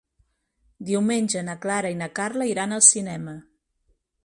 Diumenge 0.89 1.43
na 1.51 1.55
Clara 1.67 1.93
i 1.95 1.99
na 2.01 2.09
Carla 2.21 2.49
iran 2.55 2.75
al 2.79 2.85
cinema. 2.91 3.39